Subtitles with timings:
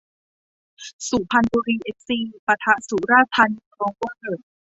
[1.09, 4.43] สุพรรณบุรีเอฟซี ปะทะ สุราษฎร์ธานีโรเวอร์